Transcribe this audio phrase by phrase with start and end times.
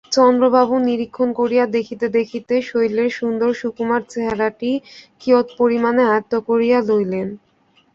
[0.11, 4.71] চন্দ্রবাবু নিরীক্ষণ করিয়া দেখিতে দেখিতে শৈলের সুন্দর সুকুমার চেহারাটি
[5.21, 7.27] কিয়ৎপরিমাণে আয়ত্ত করিয়া লইলেন।